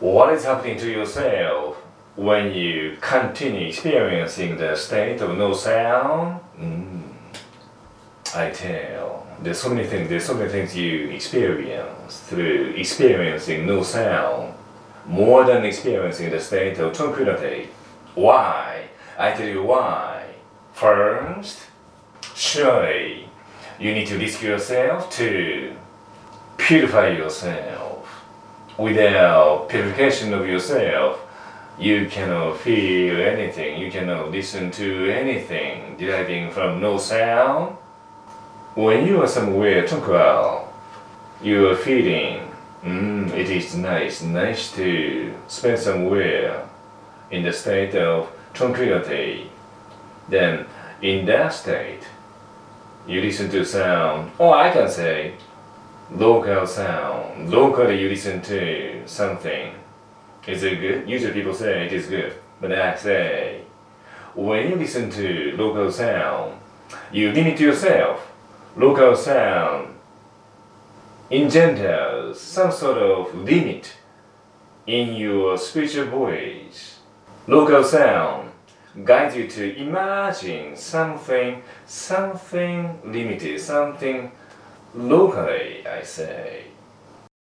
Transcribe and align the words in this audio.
what 0.00 0.32
is 0.32 0.44
happening 0.44 0.78
to 0.78 0.90
yourself 0.90 1.76
when 2.16 2.52
you 2.52 2.96
continue 3.00 3.68
experiencing 3.68 4.56
the 4.56 4.76
state 4.76 5.20
of 5.20 5.36
no 5.36 5.54
sound? 5.54 6.40
Mm, 6.58 7.02
I 8.34 8.50
tell. 8.50 9.26
There's 9.40 9.58
so 9.58 9.68
many 9.68 9.86
things. 9.86 10.08
There's 10.08 10.24
so 10.24 10.34
many 10.34 10.50
things 10.50 10.76
you 10.76 11.10
experience 11.10 12.20
through 12.20 12.74
experiencing 12.76 13.66
no 13.66 13.82
sound, 13.82 14.54
more 15.06 15.44
than 15.44 15.64
experiencing 15.64 16.30
the 16.30 16.40
state 16.40 16.78
of 16.78 16.92
tranquility. 16.94 17.68
Why? 18.14 18.88
I 19.18 19.32
tell 19.32 19.48
you 19.48 19.62
why. 19.62 20.24
First, 20.72 21.60
surely 22.34 23.28
you 23.78 23.94
need 23.94 24.06
to 24.08 24.18
risk 24.18 24.42
yourself 24.42 25.10
to 25.12 25.74
purify 26.56 27.08
yourself. 27.08 27.95
Without 28.78 29.70
purification 29.70 30.34
of 30.34 30.46
yourself, 30.46 31.26
you 31.78 32.08
cannot 32.10 32.58
feel 32.58 33.18
anything, 33.20 33.80
you 33.80 33.90
cannot 33.90 34.30
listen 34.30 34.70
to 34.72 35.10
anything 35.10 35.96
deriving 35.96 36.50
from 36.50 36.80
no 36.80 36.98
sound. 36.98 37.74
When 38.74 39.06
you 39.06 39.22
are 39.22 39.28
somewhere 39.28 39.86
tranquil, 39.86 40.70
you 41.42 41.70
are 41.70 41.76
feeling, 41.76 42.50
mm, 42.82 43.32
it 43.32 43.48
is 43.48 43.74
nice, 43.74 44.20
nice 44.20 44.70
to 44.72 45.32
spend 45.48 45.78
somewhere 45.78 46.68
in 47.30 47.44
the 47.44 47.54
state 47.54 47.94
of 47.94 48.28
tranquility. 48.52 49.50
Then, 50.28 50.66
in 51.00 51.24
that 51.26 51.54
state, 51.54 52.08
you 53.06 53.22
listen 53.22 53.48
to 53.50 53.64
sound, 53.64 54.32
or 54.38 54.54
I 54.54 54.70
can 54.70 54.90
say, 54.90 55.36
local 56.10 56.66
sound. 56.66 57.50
Locally, 57.50 58.00
you 58.00 58.08
listen 58.08 58.40
to 58.42 59.02
something. 59.06 59.74
Is 60.46 60.62
it 60.62 60.80
good? 60.80 61.08
Usually, 61.08 61.32
people 61.32 61.54
say 61.54 61.86
it 61.86 61.92
is 61.92 62.06
good, 62.06 62.32
but 62.60 62.72
I 62.72 62.94
say, 62.96 63.62
when 64.34 64.70
you 64.70 64.76
listen 64.76 65.10
to 65.10 65.56
local 65.56 65.90
sound, 65.90 66.60
you 67.12 67.32
limit 67.32 67.58
yourself. 67.58 68.32
Local 68.76 69.16
sound 69.16 69.94
engenders 71.30 72.38
some 72.38 72.70
sort 72.70 72.98
of 72.98 73.34
limit 73.34 73.96
in 74.86 75.14
your 75.14 75.58
spiritual 75.58 76.04
voice. 76.04 77.00
Local 77.48 77.82
sound 77.82 78.50
guides 79.04 79.34
you 79.34 79.48
to 79.48 79.76
imagine 79.76 80.76
something, 80.76 81.62
something 81.86 83.00
limited, 83.04 83.60
something 83.60 84.30
locally, 84.96 85.86
I 85.86 86.02
say. 86.02 86.64